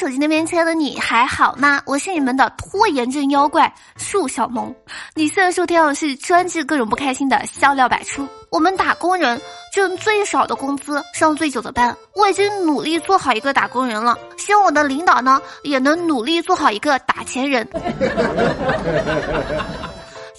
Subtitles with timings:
[0.00, 1.78] 手机那边亲爱的你还好吗？
[1.84, 4.74] 我是你们的拖延症妖怪树小萌。
[5.14, 8.26] 你现在收听的是专治各种不开心的笑料百出。
[8.50, 9.38] 我们打工人
[9.74, 11.94] 挣最少的工资，上最久的班。
[12.14, 17.68] 我已经努力做好一个打工人了，希望我的领导呢也能努力做好一个打钱人。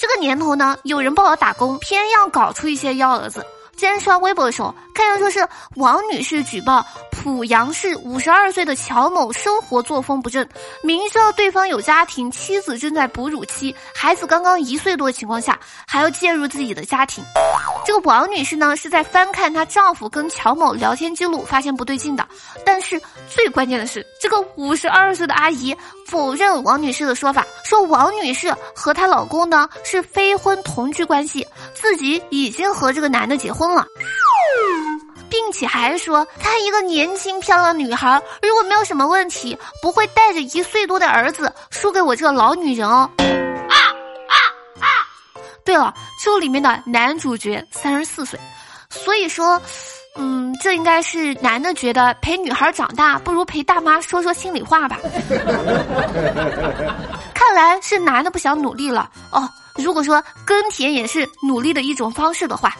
[0.00, 3.44] 这个年头呢，有人报了打工，偏要搞出一些幺蛾子。
[3.76, 5.46] 今天刷微博的时候，看到说是
[5.76, 6.84] 王女士举报
[7.22, 10.46] 濮阳市五十二岁的乔某生活作风不正，
[10.82, 17.22] 明知道对方有家庭，妻子正在哺乳期，孩子刚刚一岁多的情况下，还要介入自己的家庭。
[17.84, 22.26] 这个王女士呢，是在翻看她丈夫跟乔某聊天记录，发现不对劲的。
[22.64, 33.70] 但是最关键的是，这个五十二岁的阿姨否认王女士的说法，说王女士和她老公呢是非婚同居关系，自己已经和这个男的结婚。
[33.74, 33.86] 了，
[35.30, 43.08] 并且还说她一个年轻漂亮的女孩，如果没有什么问题，不会带着一岁多的儿子输给我这个老女人哦。
[43.18, 43.76] 啊
[44.28, 44.36] 啊
[44.80, 44.86] 啊！
[45.64, 48.38] 对了，这里面的男主角三十四岁，
[48.90, 49.60] 所以说，
[50.16, 54.98] 嗯，这应该是男的觉得陪女孩长大不如陪大妈说说心里话吧。
[57.32, 59.48] 看来是男的不想努力了哦。
[59.76, 62.76] 如果说耕田也是努力的一种方式的话。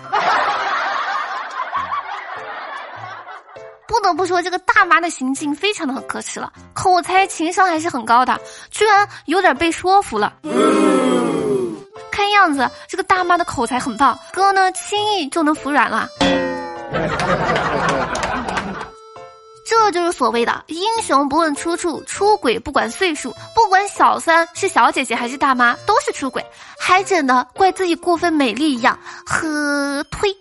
[3.90, 10.32] 不得不说，这个大妈的行径非常的可耻了，口才情商还是很高的，居然有点被说服了。
[12.12, 16.08] 看样子这个大妈的口才很棒，哥呢轻易就能服软了。
[19.66, 26.44] 这就是所谓的英雄不问出处，出轨不管岁数，不管小三是小姐姐还是大妈，都是出轨，
[26.78, 28.96] 还整的怪自己过分美丽一样，
[29.26, 30.32] 呵推。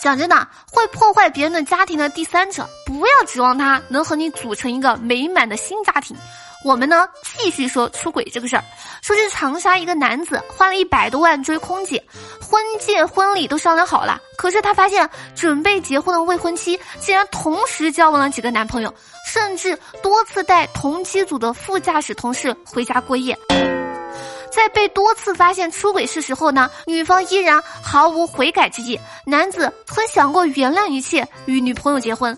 [0.00, 6.16] 讲真的，会破坏别人的家庭的第三者，不要指望他能和你组成一个美满的新家庭。
[6.64, 8.64] 我们呢，继续说出轨这个事儿。
[9.00, 12.02] 说是长沙一个男子花了一百多万追空姐，
[12.40, 18.92] 婚戒、婚礼都商量好了，可是他发现准备结婚的未婚妻竟然同时交往了几个男朋友，
[19.24, 23.38] 甚至多次带同机组的副驾驶同事回家过夜。
[24.50, 28.98] 在被多次发现出轨事实后呢，女方依然毫无悔改之意。
[29.24, 32.36] 男子曾想过原谅一切，与女朋友结婚。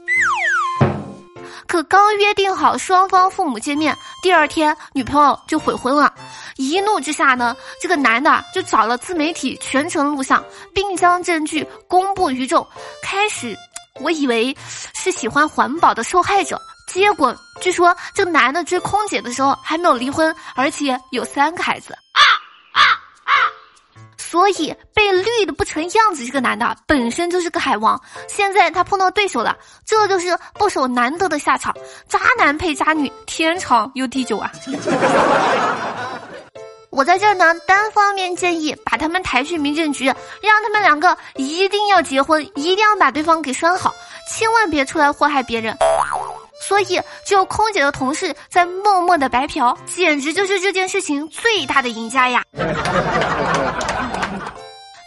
[1.67, 6.13] 可刚约定好双方父母见面，第二天女朋友就悔婚了。
[6.57, 10.45] 一怒之下呢，这个男的就找了自媒体全程录像，
[10.75, 12.67] 并将证据公布于众。
[13.03, 13.57] 开始，
[14.01, 14.55] 我以为
[14.95, 16.61] 是喜欢环保的受害者。
[16.93, 21.93] 结果据说这个男的追空姐的时候还没有离婚，而且有三个孩子。
[21.93, 22.21] 啊
[22.73, 22.83] 啊
[23.23, 23.31] 啊！
[24.19, 28.01] 所以被绿的不成样子，这个男的本身就是个海王。
[28.29, 29.57] 现在他碰到对手了，
[29.87, 31.73] 这就是不守难得的下场。
[32.09, 34.51] 渣男配渣女，天长又地久啊！
[36.91, 43.95] 我在这儿呢，单方面建议把他们抬去民政局，让他们两个一定要结婚，一定要把对方给拴好，
[44.29, 45.77] 千万别出来祸害别人。
[46.71, 52.45] 所以，只有空姐的同事在默默的白嫖，简直就是这件事情最大的赢家呀！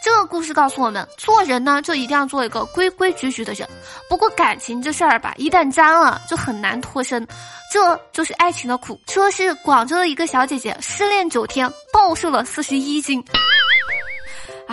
[0.03, 3.65] 这个故事告诉我们，做人呢就一定要做一个规规矩矩的人。
[4.09, 7.25] 不过感情这事儿吧，一旦沾了就很难脱身，
[7.71, 8.99] 这就是爱情的苦。
[9.07, 13.23] 说是广州的一个小姐姐失恋九天，暴瘦了四十一斤。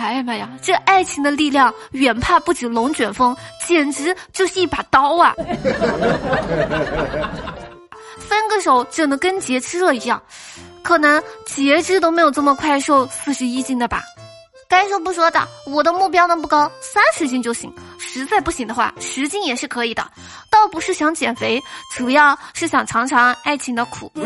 [0.01, 5.33] 哎呀妈呀，这爱情的力量远怕不止龙卷风，简直就是一把刀啊！
[8.17, 10.21] 分个手整的跟截肢了一样，
[10.81, 14.03] 可能截肢都没有这么快瘦四十一斤的吧？
[14.67, 17.73] 该说不说的，我的目标呢不高，三十斤就行。
[17.99, 20.03] 实在不行的话，十斤也是可以的。
[20.49, 21.61] 倒不是想减肥，
[21.95, 24.11] 主要是想尝尝爱情的苦。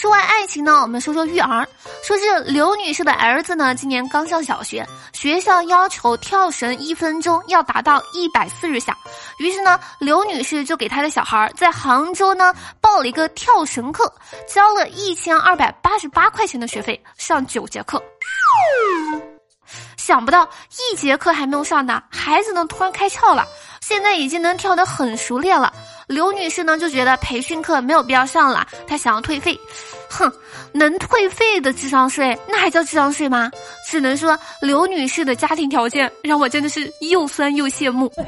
[0.00, 1.68] 说完爱情呢，我们说说育儿。
[2.02, 8.96] 说是刘女士的儿子呢，今年刚上小学，学校要求跳绳一分钟要达到一百四十下，
[9.36, 14.10] 于是呢，刘女士就给她的小孩在杭州呢报了一个跳绳课，
[14.48, 18.02] 交了一千二百八十八块钱的学费，上九节课。
[19.98, 23.46] 想不到一节课还没有上呢，孩子呢突然开窍了，
[23.82, 25.70] 现在已经能跳得很熟练了。
[26.10, 29.56] 刘女士呢就觉得培训课没有必要上了，她想要退费。
[30.10, 30.30] 哼，
[30.72, 33.48] 能退费的智商税，那还叫智商税吗？
[33.88, 38.12] 只能说刘女士的家庭条件让我真的是又酸又羡慕。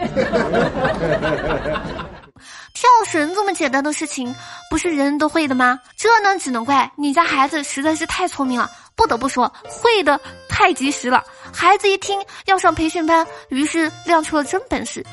[2.73, 4.33] 跳绳这么简单的事情，
[4.71, 5.81] 不是人人都会的吗？
[5.97, 8.71] 这呢，只能怪你家孩子实在是太聪明了。
[8.95, 11.25] 不得不说，会的太及时了。
[11.53, 15.05] 孩子一听要上培训班，于是亮出了真本事。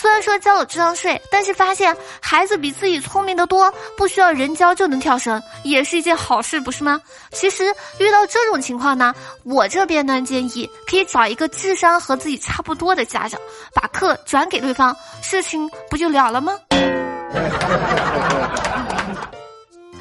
[0.00, 6.98] 虽然说交了智商税，但是发现孩子比自己聪明的多，不需要人教就能跳绳，也是一件好事，不是吗？
[7.32, 7.64] 其实
[7.98, 9.14] 遇到这种情况呢，
[9.44, 13.38] 我这边呢建议可以找一个智商和自己差不多的家长，
[13.74, 16.58] 把课转给对方，事情不就了了吗？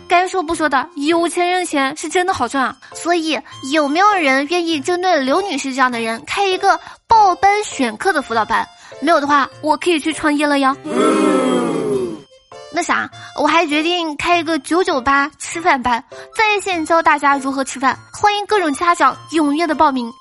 [0.09, 2.75] 该说不说的，有钱人钱是真的好赚啊！
[2.93, 3.39] 所以
[3.71, 6.77] 有没有人愿意针对刘女士这样的人开一个
[7.07, 8.67] 报班选课的辅导班？
[9.01, 10.75] 没有的话，我可以去创业了呀。
[12.71, 13.09] 那啥，
[13.39, 16.03] 我还决定开一个九九八吃饭班，
[16.35, 20.11] 在线教大家如何吃饭，欢迎各种家长踊跃的报名。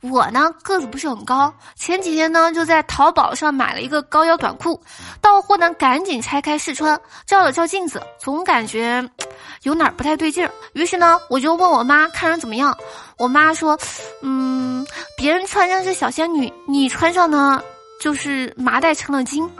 [0.00, 4.80] 我呢个子不是很高，前几天呢就在淘宝上买了一个高腰短裤，
[5.20, 9.04] 到货呢赶紧拆开试穿，照了照镜子，总感觉
[9.64, 10.52] 有哪儿不太对劲儿。
[10.72, 12.76] 于是呢我就问我妈看着怎么样，
[13.16, 13.76] 我妈说，
[14.22, 14.86] 嗯，
[15.16, 17.60] 别人穿上是小仙女，你穿上呢
[18.00, 19.50] 就是麻袋成了精。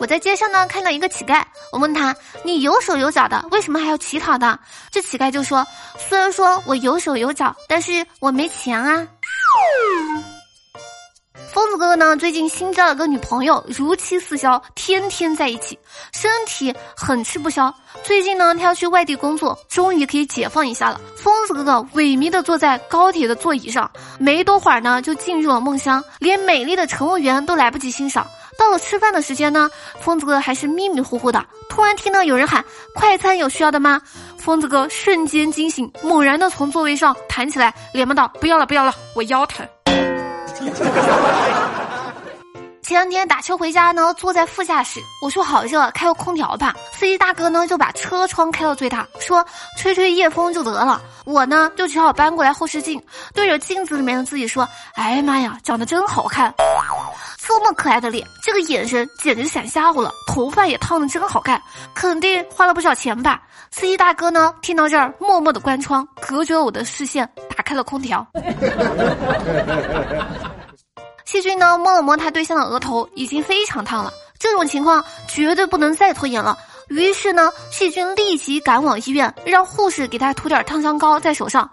[0.00, 1.42] 我在街上呢看到一个乞丐，
[1.72, 2.14] 我问他
[2.44, 4.58] ：“你有手有脚的，为什么还要乞讨的？”
[4.90, 5.64] 这乞丐就说
[5.96, 9.06] ：“虽然说我有手有脚，但是我没钱啊。”
[11.52, 15.78] 疯子哥哥呢最近新交了个女朋友，如漆似胶，天天在一起，
[16.12, 17.72] 身体很吃不消。
[18.02, 21.00] 最近呢他要去外地工作，终于可以解放一下了。
[21.16, 23.88] 疯子哥哥萎靡的坐在高铁的座椅上，
[24.18, 28.26] 没多会儿呢就进入了梦乡，连美丽的乘务员都来不及欣赏。
[28.58, 29.68] 到了吃饭的时间呢，
[30.00, 31.44] 疯子哥还是迷迷糊糊的。
[31.68, 32.64] 突然听到有人喊
[32.94, 34.00] ：“快餐有需要的吗？”
[34.38, 39.66] 疯子哥瞬间惊醒，猛然的从座位上弹起来，连忙道：“不要了，不要了，我腰疼。”
[42.84, 46.74] 前两天打车回家呢，坐在副驾驶，我说好热，开个空调吧。
[46.92, 49.42] 司机大哥呢就把车窗开到最大，说
[49.78, 51.00] 吹吹夜风就得了。
[51.24, 53.02] 我呢就只好搬过来后视镜，
[53.32, 56.52] 对着镜子里面的自己说：“哎呀妈呀，长得真好看。”
[57.46, 60.10] 这么可爱的脸，这个眼神简直闪瞎我了。
[60.26, 61.60] 头发也烫的真好看，
[61.94, 63.40] 肯定花了不少钱吧？
[63.70, 64.54] 司机大哥呢？
[64.60, 67.26] 听到这儿，默默的关窗，隔绝了我的视线，
[67.56, 68.26] 打开了空调。
[71.34, 71.76] 细菌呢？
[71.76, 74.12] 摸了摸他对象的额头，已经非常烫了。
[74.38, 76.56] 这种情况绝对不能再拖延了。
[76.86, 81.68] 于是呢，细菌立即赶往医院，让护士给他涂点烫伤膏在手上。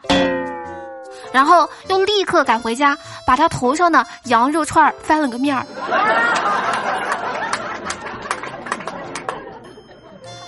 [1.32, 2.98] 然后又立刻赶回家，
[3.28, 5.64] 把他头上的羊肉串翻了个面儿。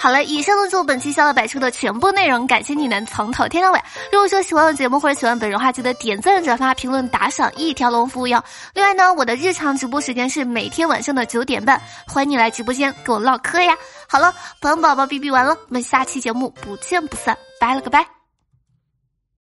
[0.04, 3.80] 好了，以上呢就是本期笑乐百出的全部内容，感谢你能从头听到尾。
[4.12, 8.44] 如果说喜欢我的节目或者喜欢本人的话，记得点赞、转发、评论、打赏，一条龙服务哟。
[8.74, 13.78] 另外呢，我的日常直播时间是每天晚上的九点半，欢迎你来直播间跟我唠嗑呀。
[14.06, 18.23] 好了，本宝宝哔哔完了，我们下期节目不见不散，拜了个拜。